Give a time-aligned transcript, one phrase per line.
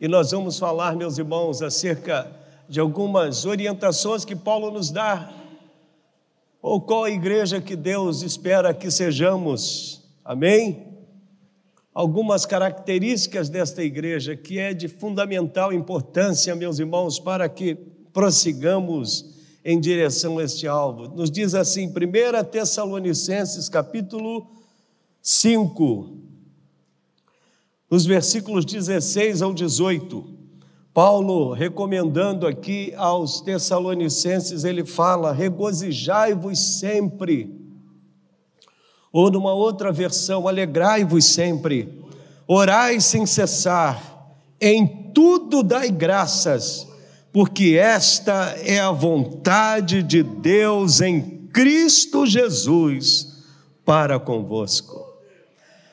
[0.00, 2.30] e nós vamos falar, meus irmãos, acerca
[2.68, 5.32] de algumas orientações que Paulo nos dá,
[6.62, 10.86] ou qual a igreja que Deus espera que sejamos, amém?
[11.92, 17.74] Algumas características desta igreja que é de fundamental importância, meus irmãos, para que
[18.12, 21.08] prossigamos em direção a este alvo.
[21.08, 24.46] Nos diz assim, 1 Tessalonicenses, capítulo
[25.20, 26.27] 5,
[27.90, 30.24] nos versículos 16 ao 18.
[30.92, 37.54] Paulo, recomendando aqui aos Tessalonicenses, ele fala: regozijai-vos sempre.
[39.12, 42.02] Ou numa outra versão, alegrai-vos sempre,
[42.46, 46.88] orai sem cessar, em tudo dai graças
[47.32, 53.44] porque esta é a vontade de Deus em Cristo Jesus
[53.84, 55.07] para convosco.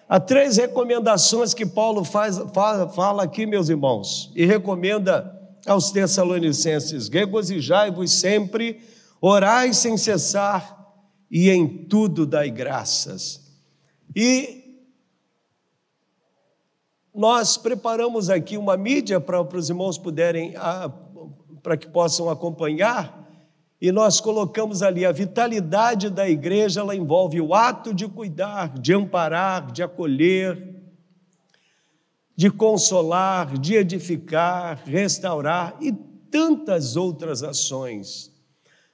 [0.07, 8.11] Há três recomendações que Paulo faz, fala, aqui, meus irmãos, e recomenda aos Tessalonicenses: regozijai-vos
[8.11, 8.81] sempre,
[9.19, 10.75] orai sem cessar
[11.29, 13.41] e em tudo dai graças.
[14.15, 14.63] E
[17.13, 20.91] nós preparamos aqui uma mídia para, para os irmãos puderem ah,
[21.63, 23.24] para que possam acompanhar.
[23.81, 28.93] E nós colocamos ali a vitalidade da igreja, ela envolve o ato de cuidar, de
[28.93, 30.75] amparar, de acolher,
[32.35, 35.91] de consolar, de edificar, restaurar e
[36.29, 38.31] tantas outras ações.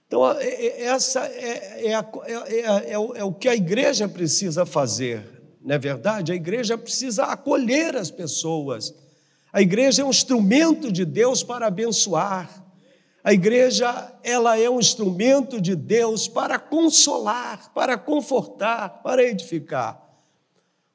[0.08, 0.30] Então,
[0.78, 5.24] essa é, é, é, é, o que a igreja precisa fazer,
[5.62, 6.34] não é verdade?
[6.34, 8.94] A igreja precisa acolher as pessoas.
[9.54, 12.61] A igreja é um instrumento de Deus para abençoar.
[13.23, 20.02] A igreja, ela é um instrumento de Deus para consolar, para confortar, para edificar.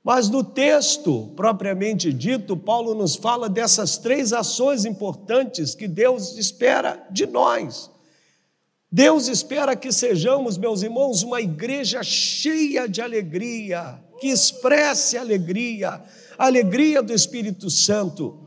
[0.03, 7.05] Mas no texto propriamente dito, Paulo nos fala dessas três ações importantes que Deus espera
[7.11, 7.91] de nós.
[8.91, 16.01] Deus espera que sejamos, meus irmãos, uma igreja cheia de alegria, que expresse alegria,
[16.39, 18.46] alegria do Espírito Santo.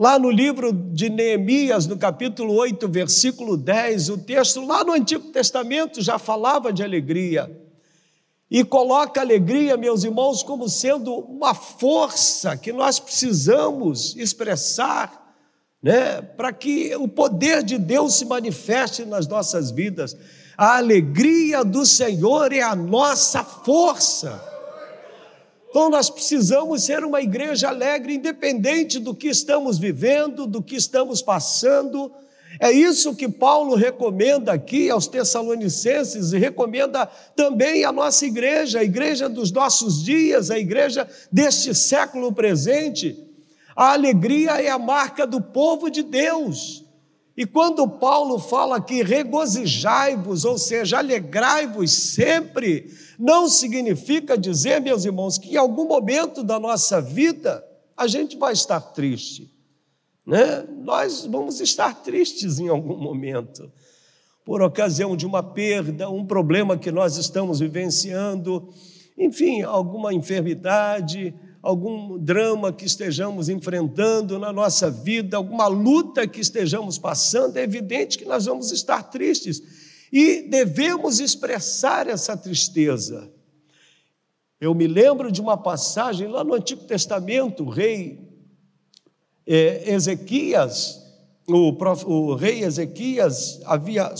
[0.00, 5.28] Lá no livro de Neemias, no capítulo 8, versículo 10, o texto lá no Antigo
[5.30, 7.54] Testamento já falava de alegria.
[8.50, 15.36] E coloca alegria, meus irmãos, como sendo uma força que nós precisamos expressar,
[15.82, 20.16] né, para que o poder de Deus se manifeste nas nossas vidas.
[20.56, 24.49] A alegria do Senhor é a nossa força.
[25.70, 31.22] Então nós precisamos ser uma igreja alegre, independente do que estamos vivendo, do que estamos
[31.22, 32.12] passando.
[32.58, 38.84] É isso que Paulo recomenda aqui aos Tessalonicenses e recomenda também à nossa igreja, a
[38.84, 43.16] igreja dos nossos dias, a igreja deste século presente.
[43.76, 46.79] A alegria é a marca do povo de Deus.
[47.40, 55.38] E quando Paulo fala aqui, regozijai-vos, ou seja, alegrai-vos sempre, não significa dizer, meus irmãos,
[55.38, 57.64] que em algum momento da nossa vida
[57.96, 59.50] a gente vai estar triste.
[60.26, 60.66] Né?
[60.82, 63.72] Nós vamos estar tristes em algum momento,
[64.44, 68.68] por ocasião de uma perda, um problema que nós estamos vivenciando,
[69.16, 76.98] enfim, alguma enfermidade, algum drama que estejamos enfrentando na nossa vida, alguma luta que estejamos
[76.98, 79.62] passando, é evidente que nós vamos estar tristes
[80.12, 83.30] e devemos expressar essa tristeza.
[84.60, 88.28] Eu me lembro de uma passagem lá no Antigo Testamento, o rei
[89.46, 91.00] é, Ezequias,
[91.46, 94.14] o, o rei Ezequias havia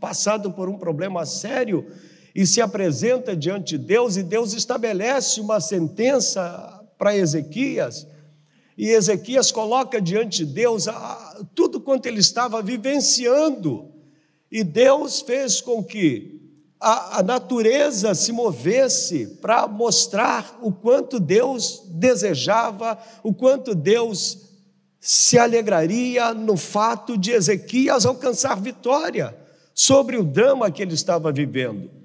[0.00, 1.86] passado por um problema sério
[2.34, 6.71] e se apresenta diante de Deus, e Deus estabelece uma sentença
[7.02, 8.06] para Ezequias,
[8.78, 10.86] e Ezequias coloca diante de Deus
[11.52, 13.90] tudo quanto ele estava vivenciando,
[14.48, 16.40] e Deus fez com que
[16.78, 24.38] a, a natureza se movesse para mostrar o quanto Deus desejava, o quanto Deus
[25.00, 29.36] se alegraria no fato de Ezequias alcançar vitória
[29.74, 32.01] sobre o drama que ele estava vivendo.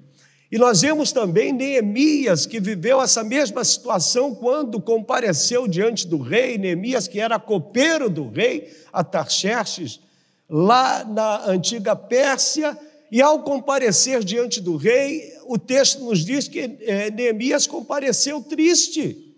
[0.50, 6.56] E nós vemos também Neemias, que viveu essa mesma situação quando compareceu diante do rei,
[6.56, 10.00] Neemias, que era copeiro do rei, Atarxerxes,
[10.48, 12.76] lá na antiga Pérsia,
[13.10, 19.34] e ao comparecer diante do rei, o texto nos diz que é, Neemias compareceu triste.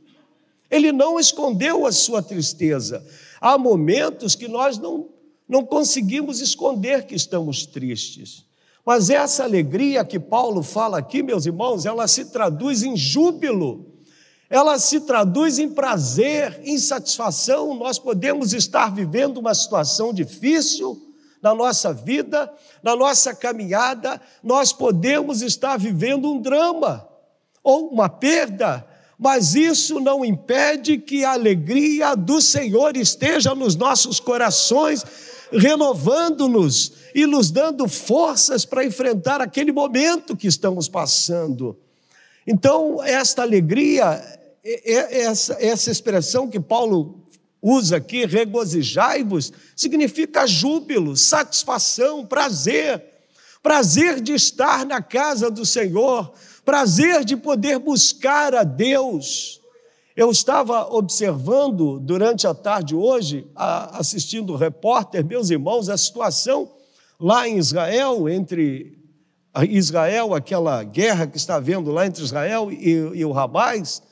[0.71, 3.05] Ele não escondeu a sua tristeza.
[3.41, 5.09] Há momentos que nós não,
[5.49, 8.45] não conseguimos esconder que estamos tristes.
[8.85, 13.87] Mas essa alegria que Paulo fala aqui, meus irmãos, ela se traduz em júbilo.
[14.49, 17.73] ela se traduz em prazer, em satisfação.
[17.75, 21.11] Nós podemos estar vivendo uma situação difícil
[21.43, 27.09] na nossa vida, na nossa caminhada, nós podemos estar vivendo um drama
[27.63, 28.87] ou uma perda,
[29.19, 35.05] mas isso não impede que a alegria do Senhor esteja nos nossos corações,
[35.53, 41.79] renovando-nos e nos dando forças para enfrentar aquele momento que estamos passando.
[42.47, 44.23] Então, esta alegria,
[44.65, 47.21] essa, essa expressão que Paulo
[47.63, 53.05] usa aqui, regozijai-vos, significa júbilo, satisfação, prazer,
[53.63, 56.33] prazer de estar na casa do Senhor,
[56.65, 59.61] prazer de poder buscar a Deus.
[60.17, 66.80] Eu estava observando durante a tarde hoje, assistindo o repórter, meus irmãos, a situação
[67.21, 68.99] lá em Israel, entre
[69.69, 74.03] Israel, aquela guerra que está havendo lá entre Israel e, e o Hamas,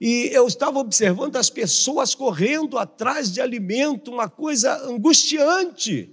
[0.00, 6.10] e eu estava observando as pessoas correndo atrás de alimento, uma coisa angustiante.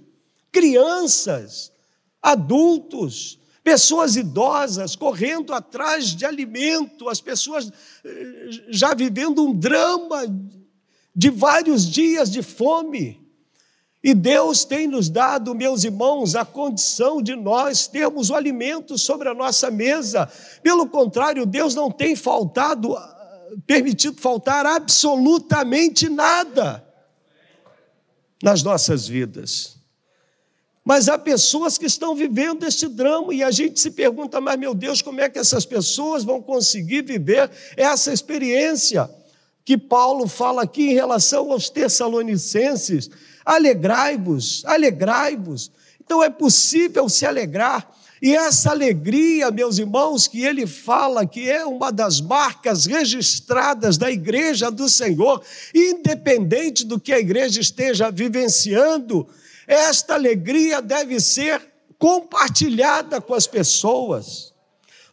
[0.52, 1.72] Crianças,
[2.20, 7.70] adultos, pessoas idosas correndo atrás de alimento, as pessoas
[8.04, 10.22] eh, já vivendo um drama
[11.16, 13.27] de vários dias de fome.
[14.02, 19.28] E Deus tem nos dado, meus irmãos, a condição de nós termos o alimento sobre
[19.28, 20.30] a nossa mesa.
[20.62, 22.96] Pelo contrário, Deus não tem faltado,
[23.66, 26.84] permitido faltar absolutamente nada
[28.40, 29.78] nas nossas vidas.
[30.84, 34.72] Mas há pessoas que estão vivendo este drama e a gente se pergunta, mas meu
[34.72, 39.10] Deus, como é que essas pessoas vão conseguir viver essa experiência
[39.64, 43.10] que Paulo fala aqui em relação aos Tessalonicenses?
[43.48, 45.70] Alegrai-vos, alegrai-vos.
[46.04, 47.90] Então é possível se alegrar.
[48.20, 54.10] E essa alegria, meus irmãos, que ele fala que é uma das marcas registradas da
[54.10, 55.42] igreja do Senhor,
[55.74, 59.26] independente do que a igreja esteja vivenciando,
[59.66, 61.62] esta alegria deve ser
[61.98, 64.52] compartilhada com as pessoas.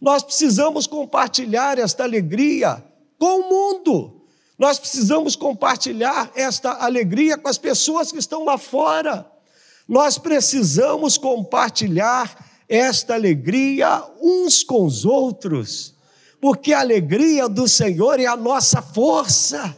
[0.01, 2.83] Nós precisamos compartilhar esta alegria
[3.17, 4.24] com o mundo.
[4.57, 9.29] Nós precisamos compartilhar esta alegria com as pessoas que estão lá fora.
[9.87, 15.93] Nós precisamos compartilhar esta alegria uns com os outros,
[16.41, 19.77] porque a alegria do Senhor é a nossa força.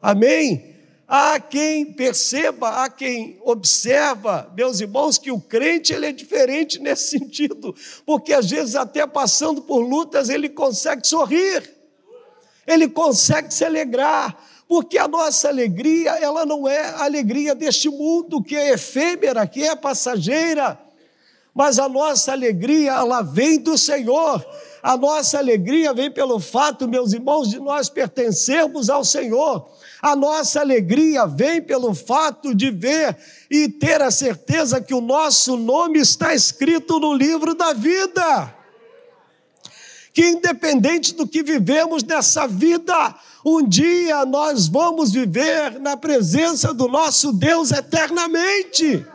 [0.00, 0.74] Amém?
[1.06, 7.10] Há quem perceba, há quem observa, meus irmãos, que o crente ele é diferente nesse
[7.10, 11.75] sentido, porque às vezes até passando por lutas ele consegue sorrir,
[12.66, 14.36] ele consegue se alegrar,
[14.68, 19.62] porque a nossa alegria, ela não é a alegria deste mundo que é efêmera, que
[19.62, 20.78] é passageira,
[21.56, 24.44] mas a nossa alegria, ela vem do Senhor.
[24.82, 29.66] A nossa alegria vem pelo fato, meus irmãos, de nós pertencermos ao Senhor.
[30.02, 33.16] A nossa alegria vem pelo fato de ver
[33.50, 38.54] e ter a certeza que o nosso nome está escrito no livro da vida.
[40.16, 43.14] Que independente do que vivemos nessa vida,
[43.44, 49.06] um dia nós vamos viver na presença do nosso Deus eternamente.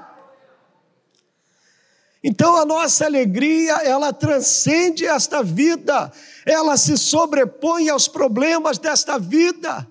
[2.24, 6.12] Então a nossa alegria, ela transcende esta vida,
[6.45, 9.88] ela se sobrepõe aos problemas desta vida.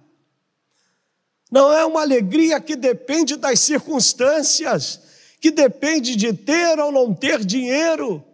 [1.50, 5.00] Não é uma alegria que depende das circunstâncias,
[5.40, 8.24] que depende de ter ou não ter dinheiro.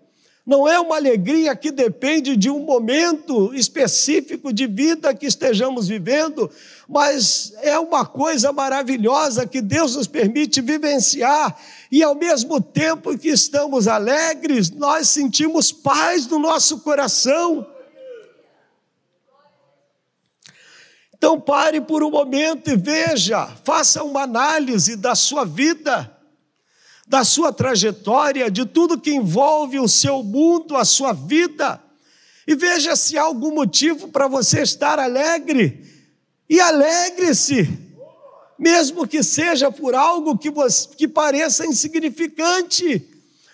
[0.46, 6.48] Não é uma alegria que depende de um momento específico de vida que estejamos vivendo,
[6.88, 11.58] mas é uma coisa maravilhosa que Deus nos permite vivenciar,
[11.90, 17.66] e ao mesmo tempo que estamos alegres, nós sentimos paz no nosso coração.
[21.12, 26.15] Então pare por um momento e veja, faça uma análise da sua vida,
[27.06, 31.80] da sua trajetória, de tudo que envolve o seu mundo, a sua vida,
[32.46, 35.84] e veja se há algum motivo para você estar alegre.
[36.48, 37.68] E alegre-se,
[38.56, 43.04] mesmo que seja por algo que, você, que pareça insignificante.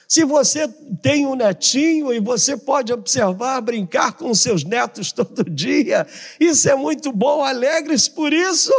[0.07, 0.69] Se você
[1.01, 6.07] tem um netinho e você pode observar, brincar com seus netos todo dia,
[6.39, 8.73] isso é muito bom, alegre-se por isso.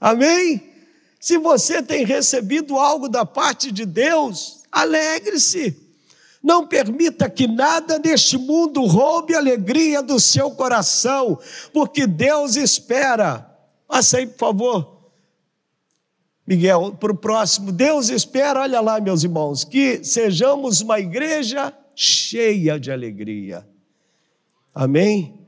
[0.00, 0.69] Amém?
[1.20, 5.76] Se você tem recebido algo da parte de Deus, alegre-se.
[6.42, 11.38] Não permita que nada neste mundo roube a alegria do seu coração,
[11.74, 13.46] porque Deus espera.
[13.86, 15.00] Passa aí, por favor.
[16.46, 17.70] Miguel, para o próximo.
[17.70, 23.68] Deus espera, olha lá, meus irmãos, que sejamos uma igreja cheia de alegria.
[24.74, 25.38] Amém?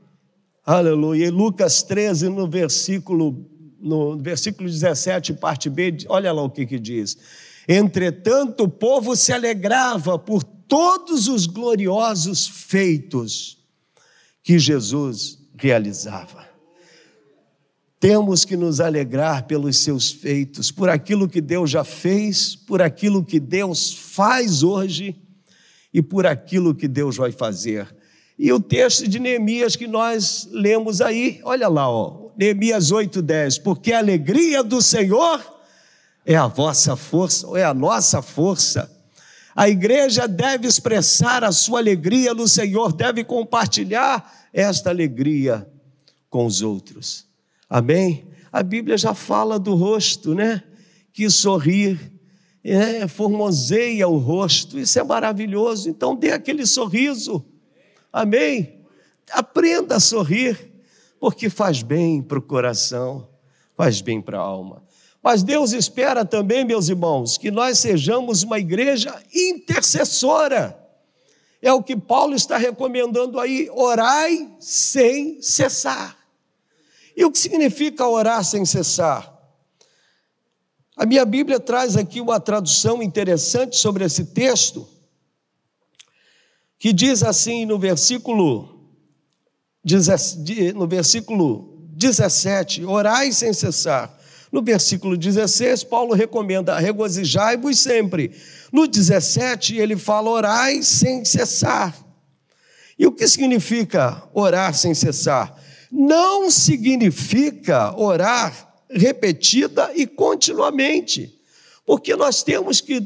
[0.63, 1.25] Aleluia.
[1.25, 3.49] E Lucas 13, no versículo,
[3.83, 7.17] no versículo 17, parte B, olha lá o que, que diz.
[7.67, 13.57] Entretanto, o povo se alegrava por todos os gloriosos feitos
[14.41, 16.47] que Jesus realizava.
[17.99, 23.23] Temos que nos alegrar pelos seus feitos, por aquilo que Deus já fez, por aquilo
[23.23, 25.15] que Deus faz hoje
[25.93, 27.95] e por aquilo que Deus vai fazer.
[28.37, 33.93] E o texto de Neemias que nós lemos aí, olha lá, ó, Neemias 8:10, porque
[33.93, 35.41] a alegria do Senhor
[36.25, 38.89] é a vossa força, ou é a nossa força.
[39.55, 45.67] A igreja deve expressar a sua alegria no Senhor, deve compartilhar esta alegria
[46.29, 47.27] com os outros.
[47.69, 48.27] Amém?
[48.51, 50.63] A Bíblia já fala do rosto, né?
[51.11, 51.99] Que sorrir,
[52.63, 55.89] é, formoseia o rosto, isso é maravilhoso.
[55.89, 57.45] Então dê aquele sorriso,
[58.11, 58.79] amém?
[59.31, 60.72] Aprenda a sorrir,
[61.23, 63.29] porque faz bem para o coração,
[63.77, 64.83] faz bem para a alma.
[65.23, 70.77] Mas Deus espera também, meus irmãos, que nós sejamos uma igreja intercessora.
[71.61, 76.17] É o que Paulo está recomendando aí: orai sem cessar.
[77.15, 79.33] E o que significa orar sem cessar?
[80.93, 84.85] A minha Bíblia traz aqui uma tradução interessante sobre esse texto,
[86.77, 88.72] que diz assim no versículo,
[90.75, 94.19] no versículo 17: Orai sem cessar.
[94.51, 98.31] No versículo 16, Paulo recomenda: regozijai-vos sempre.
[98.71, 101.95] No 17, ele fala: orai sem cessar.
[102.97, 105.63] E o que significa orar sem cessar?
[105.93, 111.39] não significa orar repetida e continuamente,
[111.85, 112.99] porque nós temos que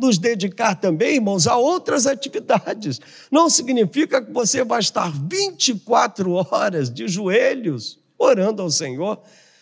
[0.00, 3.00] nos dedicar também, irmãos, a outras atividades.
[3.30, 9.20] Não significa que você vai estar 24 horas de joelhos orando ao Senhor.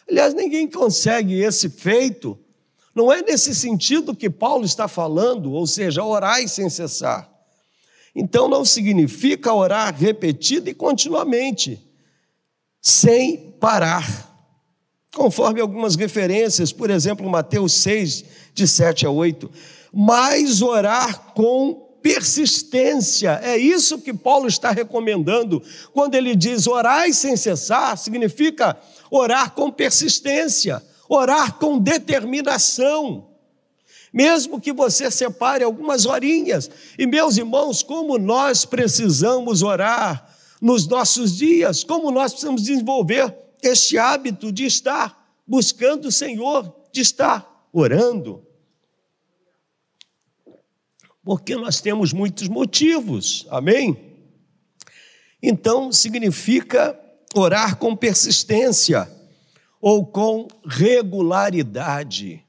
[0.08, 2.38] Aliás, ninguém consegue esse feito.
[2.94, 7.28] Não é nesse sentido que Paulo está falando, ou seja, orar sem cessar.
[8.14, 11.80] Então não significa orar repetido e continuamente
[12.80, 14.26] sem parar.
[15.14, 19.50] Conforme algumas referências, por exemplo, Mateus 6, de 7 a 8.
[19.92, 23.40] Mas orar com persistência.
[23.42, 25.62] É isso que Paulo está recomendando.
[25.92, 28.76] Quando ele diz orar sem cessar, significa
[29.10, 33.26] orar com persistência, orar com determinação.
[34.12, 36.70] Mesmo que você separe algumas horinhas.
[36.98, 43.98] E meus irmãos, como nós precisamos orar nos nossos dias, como nós precisamos desenvolver este
[43.98, 48.47] hábito de estar buscando o Senhor, de estar orando.
[51.28, 53.94] Porque nós temos muitos motivos, amém?
[55.42, 56.98] Então, significa
[57.34, 59.06] orar com persistência
[59.78, 62.42] ou com regularidade.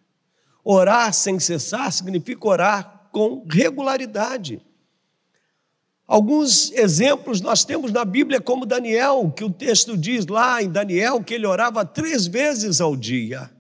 [0.63, 4.62] Orar sem cessar significa orar com regularidade.
[6.07, 11.21] Alguns exemplos nós temos na Bíblia, como Daniel, que o texto diz lá em Daniel
[11.21, 13.51] que ele orava três vezes ao dia.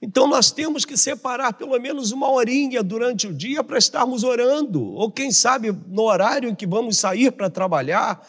[0.00, 4.82] Então nós temos que separar pelo menos uma horinha durante o dia para estarmos orando,
[4.94, 8.24] ou quem sabe no horário em que vamos sair para trabalhar,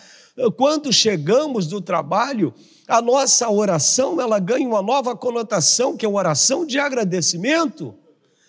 [0.56, 2.54] quando chegamos do trabalho,
[2.88, 7.94] a nossa oração ela ganha uma nova conotação, que é uma oração de agradecimento.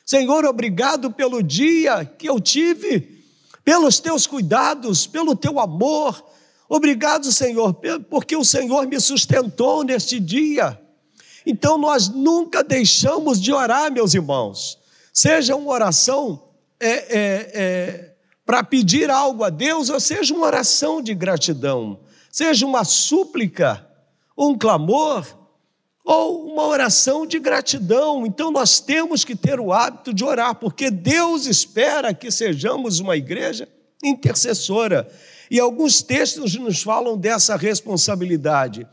[0.07, 3.21] Senhor, obrigado pelo dia que eu tive
[3.63, 6.25] pelos teus cuidados, pelo teu amor.
[6.69, 7.75] Obrigado, Senhor,
[8.09, 10.80] porque o Senhor me sustentou neste dia.
[11.45, 14.79] Então nós nunca deixamos de orar, meus irmãos.
[15.13, 16.45] Seja uma oração
[16.79, 22.67] é, é, é, para pedir algo a Deus, ou seja uma oração de gratidão, seja
[22.67, 23.87] uma súplica,
[24.37, 25.27] um clamor,
[26.05, 28.27] ou uma oração de gratidão.
[28.27, 33.17] Então nós temos que ter o hábito de orar, porque Deus espera que sejamos uma
[33.17, 33.69] igreja
[34.03, 35.09] intercessora.
[35.51, 38.87] E alguns textos nos falam dessa responsabilidade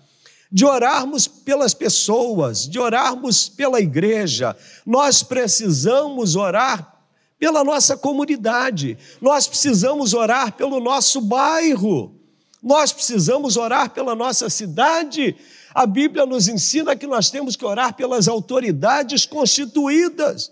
[0.51, 4.55] de orarmos pelas pessoas, de orarmos pela igreja.
[4.85, 6.95] Nós precisamos orar
[7.39, 12.15] pela nossa comunidade, nós precisamos orar pelo nosso bairro,
[12.63, 15.35] nós precisamos orar pela nossa cidade
[15.77, 20.51] a Bíblia nos ensina que nós temos que orar pelas autoridades constituídas.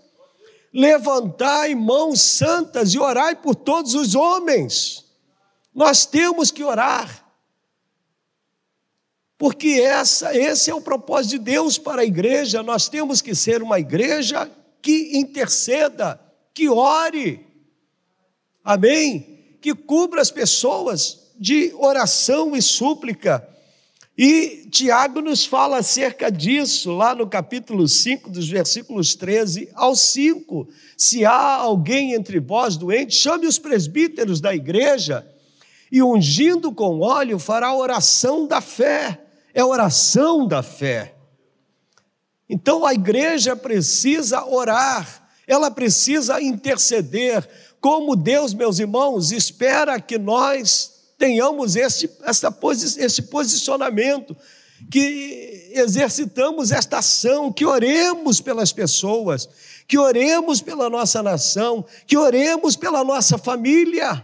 [0.72, 5.04] Levantai mãos santas e orai por todos os homens.
[5.74, 7.25] Nós temos que orar.
[9.38, 12.62] Porque essa, esse é o propósito de Deus para a igreja.
[12.62, 14.50] Nós temos que ser uma igreja
[14.80, 16.18] que interceda,
[16.54, 17.46] que ore.
[18.64, 19.58] Amém?
[19.60, 23.46] Que cubra as pessoas de oração e súplica.
[24.16, 30.66] E Tiago nos fala acerca disso lá no capítulo 5, dos versículos 13 ao 5.
[30.96, 35.26] Se há alguém entre vós doente, chame os presbíteros da igreja
[35.92, 39.25] e, ungindo com óleo, fará oração da fé.
[39.56, 41.14] É oração da fé.
[42.46, 47.48] Então a igreja precisa orar, ela precisa interceder.
[47.80, 52.54] Como Deus, meus irmãos, espera que nós tenhamos esse, essa,
[52.98, 54.36] esse posicionamento,
[54.90, 59.48] que exercitamos esta ação, que oremos pelas pessoas,
[59.88, 64.22] que oremos pela nossa nação, que oremos pela nossa família.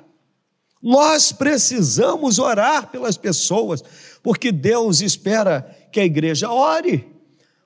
[0.83, 3.83] Nós precisamos orar pelas pessoas,
[4.23, 7.11] porque Deus espera que a igreja ore.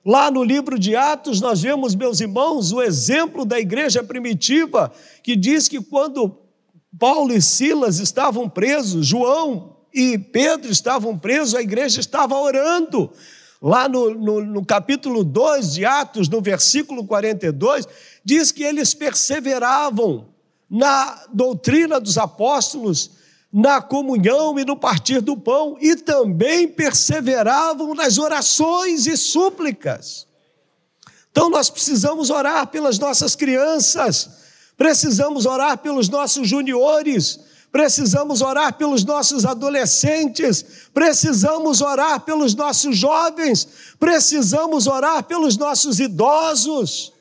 [0.05, 5.35] Lá no livro de Atos, nós vemos, meus irmãos, o exemplo da igreja primitiva, que
[5.35, 6.37] diz que quando
[6.97, 13.11] Paulo e Silas estavam presos, João e Pedro estavam presos, a igreja estava orando.
[13.61, 17.87] Lá no, no, no, capítulo 2 de Atos, no versículo 42,
[18.23, 20.29] diz que eles perseveravam
[20.69, 23.16] na doutrina dos apóstolos,
[23.57, 30.27] na comunhão e no partir do pão, e também perseveravam nas orações e súplicas.
[31.31, 34.29] Então nós precisamos orar pelas nossas crianças,
[34.77, 37.39] precisamos orar pelos nossos juniores,
[37.71, 43.67] precisamos orar pelos nossos adolescentes, precisamos orar pelos nossos jovens,
[43.99, 47.11] precisamos orar pelos nossos idosos,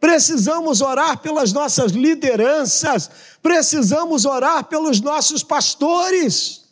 [0.00, 3.10] precisamos orar pelas nossas lideranças,
[3.42, 6.62] precisamos orar pelos nossos pastores.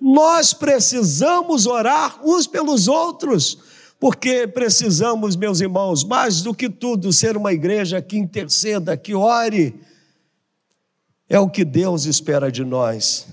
[0.00, 3.58] Nós precisamos orar uns pelos outros
[4.04, 9.80] porque precisamos, meus irmãos, mais do que tudo, ser uma igreja que interceda, que ore.
[11.26, 13.26] É o que Deus espera de nós.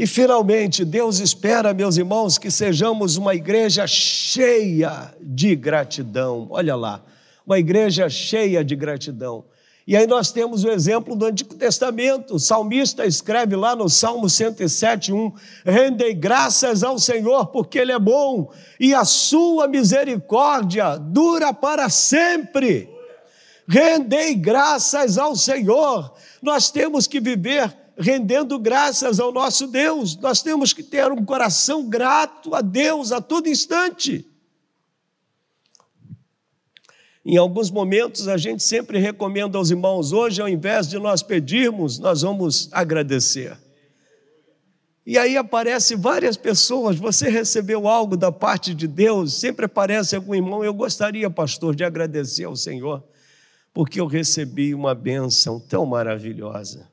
[0.00, 6.46] E finalmente, Deus espera, meus irmãos, que sejamos uma igreja cheia de gratidão.
[6.48, 7.04] Olha lá,
[7.46, 9.44] uma igreja cheia de gratidão.
[9.86, 12.36] E aí nós temos o exemplo do Antigo Testamento.
[12.36, 15.32] O salmista escreve lá no Salmo 107, 1:
[15.66, 22.88] Rendei graças ao Senhor, porque Ele é bom, e a sua misericórdia dura para sempre.
[23.68, 26.10] Rendei graças ao Senhor.
[26.40, 30.16] Nós temos que viver rendendo graças ao nosso Deus.
[30.16, 34.26] Nós temos que ter um coração grato a Deus a todo instante.
[37.22, 41.98] Em alguns momentos a gente sempre recomenda aos irmãos, hoje ao invés de nós pedirmos,
[41.98, 43.58] nós vamos agradecer.
[45.04, 50.34] E aí aparece várias pessoas, você recebeu algo da parte de Deus, sempre aparece algum
[50.34, 53.02] irmão, eu gostaria, pastor, de agradecer ao Senhor,
[53.74, 56.88] porque eu recebi uma bênção tão maravilhosa.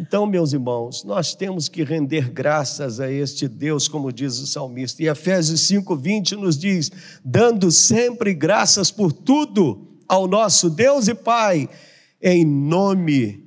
[0.00, 5.02] Então, meus irmãos, nós temos que render graças a este Deus, como diz o salmista.
[5.02, 6.90] E Efésios 5:20 nos diz:
[7.22, 11.68] "Dando sempre graças por tudo ao nosso Deus e Pai,
[12.22, 13.44] em nome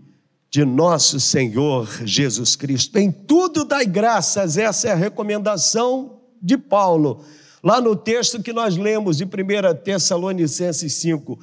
[0.51, 2.99] de nosso Senhor Jesus Cristo.
[2.99, 7.23] Em tudo dai graças." Essa é a recomendação de Paulo,
[7.63, 11.39] lá no texto que nós lemos de 1 Tessalonicenses 5.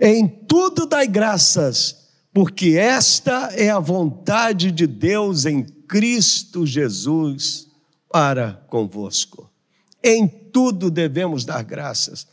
[0.00, 2.03] Em tudo dai graças,
[2.34, 7.68] porque esta é a vontade de Deus em Cristo Jesus
[8.10, 9.48] para convosco.
[10.02, 12.26] Em tudo devemos dar graças.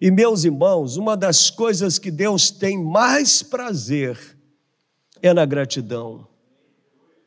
[0.00, 4.18] E, meus irmãos, uma das coisas que Deus tem mais prazer
[5.20, 6.26] é na gratidão.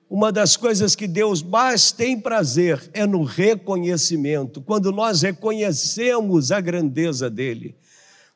[0.10, 6.60] Uma das coisas que Deus mais tem prazer é no reconhecimento, quando nós reconhecemos a
[6.60, 7.76] grandeza dEle,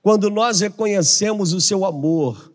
[0.04, 2.51] quando nós reconhecemos o seu amor,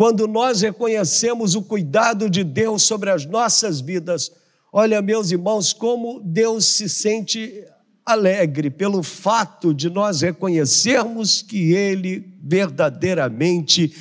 [0.00, 4.32] quando nós reconhecemos o cuidado de Deus sobre as nossas vidas,
[4.72, 7.66] olha, meus irmãos, como Deus se sente
[8.02, 13.94] alegre pelo fato de nós reconhecermos que Ele verdadeiramente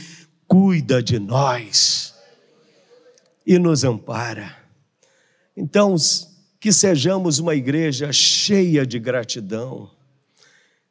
[0.48, 2.14] cuida de nós
[3.46, 4.56] e nos ampara.
[5.54, 5.98] Então,
[6.62, 9.92] que sejamos uma igreja cheia de gratidão,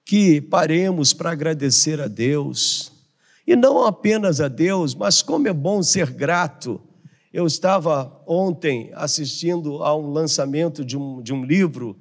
[0.05, 2.98] que paremos para agradecer a Deus
[3.49, 6.79] e não apenas a Deus, mas como é bom ser grato.
[7.33, 11.97] Eu estava ontem assistindo a um lançamento de um, de um livro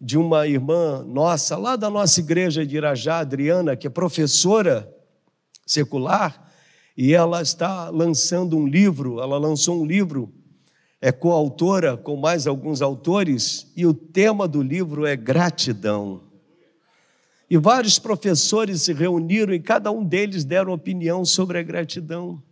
[0.00, 4.88] de uma irmã nossa, lá da nossa igreja de Irajá, Adriana, que é professora
[5.66, 6.48] secular,
[6.96, 10.32] e ela está lançando um livro, ela lançou um livro,
[11.00, 16.20] é coautora com mais alguns autores, e o tema do livro é gratidão.
[17.52, 22.42] E vários professores se reuniram e cada um deles deram opinião sobre a gratidão.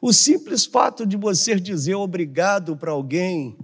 [0.00, 3.58] O simples fato de você dizer obrigado para alguém,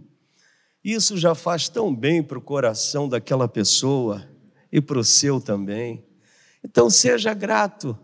[0.84, 4.28] isso já faz tão bem para o coração daquela pessoa
[4.70, 6.04] e para o seu também.
[6.62, 7.98] Então seja grato,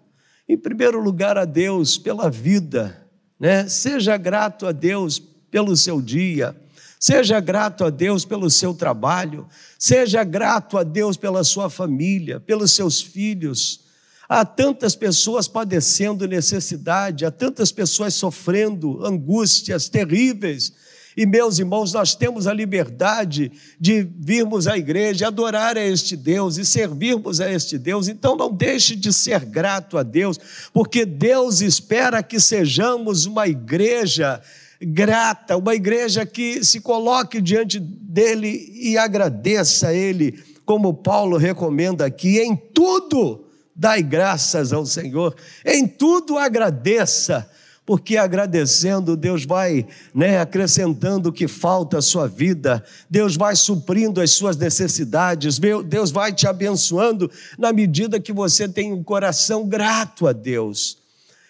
[0.48, 3.06] em primeiro lugar, a Deus pela vida,
[3.38, 3.68] né?
[3.68, 6.56] Seja grato a Deus pelo seu dia.
[7.02, 12.70] Seja grato a Deus pelo seu trabalho, seja grato a Deus pela sua família, pelos
[12.70, 13.80] seus filhos.
[14.28, 20.72] Há tantas pessoas padecendo necessidade, há tantas pessoas sofrendo angústias terríveis.
[21.16, 26.56] E, meus irmãos, nós temos a liberdade de virmos à igreja, adorar a este Deus
[26.56, 28.06] e servirmos a este Deus.
[28.06, 30.38] Então, não deixe de ser grato a Deus,
[30.72, 34.40] porque Deus espera que sejamos uma igreja
[34.84, 42.04] grata, uma igreja que se coloque diante dele e agradeça a ele, como Paulo recomenda
[42.04, 47.48] aqui, em tudo dai graças ao Senhor, em tudo agradeça,
[47.84, 54.20] porque agradecendo Deus vai né, acrescentando o que falta à sua vida, Deus vai suprindo
[54.20, 60.28] as suas necessidades, Deus vai te abençoando na medida que você tem um coração grato
[60.28, 60.98] a Deus.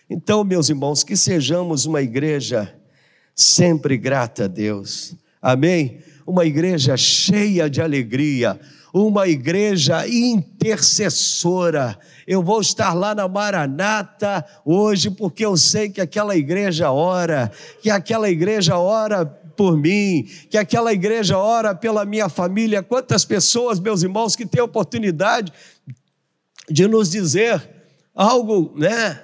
[0.08, 2.74] Então, meus irmãos, que sejamos uma igreja
[3.34, 5.14] sempre grata a Deus.
[5.40, 5.98] Amém?
[6.26, 8.60] Uma igreja cheia de alegria,
[8.92, 11.98] uma igreja intercessora.
[12.26, 17.50] Eu vou estar lá na Maranata hoje porque eu sei que aquela igreja ora,
[17.82, 19.24] que aquela igreja ora
[19.56, 22.82] por mim, que aquela igreja ora pela minha família.
[22.82, 25.52] Quantas pessoas, meus irmãos, que têm oportunidade
[26.70, 27.62] de nos dizer
[28.14, 29.20] algo, né?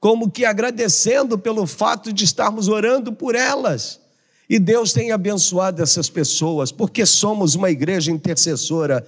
[0.00, 4.00] Como que agradecendo pelo fato de estarmos orando por elas.
[4.48, 9.06] E Deus tem abençoado essas pessoas, porque somos uma igreja intercessora.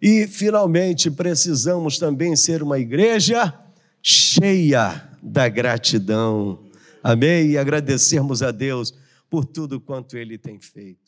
[0.00, 3.52] E, finalmente, precisamos também ser uma igreja
[4.02, 6.60] cheia da gratidão.
[7.02, 7.52] Amém?
[7.52, 8.94] E agradecermos a Deus
[9.28, 11.03] por tudo quanto Ele tem feito.